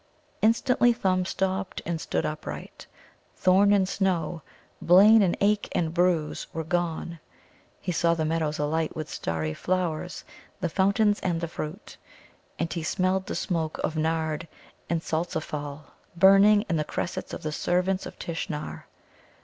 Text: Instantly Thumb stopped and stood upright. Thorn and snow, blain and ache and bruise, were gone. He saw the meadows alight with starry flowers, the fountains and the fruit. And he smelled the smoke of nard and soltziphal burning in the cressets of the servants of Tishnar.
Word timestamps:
Instantly 0.41 0.93
Thumb 0.93 1.25
stopped 1.25 1.83
and 1.85 2.01
stood 2.01 2.25
upright. 2.25 2.87
Thorn 3.35 3.71
and 3.71 3.87
snow, 3.87 4.41
blain 4.81 5.21
and 5.21 5.37
ache 5.39 5.69
and 5.73 5.93
bruise, 5.93 6.47
were 6.53 6.63
gone. 6.63 7.19
He 7.79 7.91
saw 7.91 8.15
the 8.15 8.25
meadows 8.25 8.57
alight 8.57 8.95
with 8.95 9.11
starry 9.11 9.53
flowers, 9.53 10.23
the 10.59 10.69
fountains 10.69 11.19
and 11.19 11.39
the 11.39 11.47
fruit. 11.47 11.97
And 12.57 12.73
he 12.73 12.81
smelled 12.81 13.27
the 13.27 13.35
smoke 13.35 13.77
of 13.83 13.95
nard 13.95 14.47
and 14.89 15.03
soltziphal 15.03 15.81
burning 16.15 16.63
in 16.67 16.77
the 16.77 16.83
cressets 16.83 17.31
of 17.31 17.43
the 17.43 17.51
servants 17.51 18.07
of 18.07 18.17
Tishnar. 18.17 18.87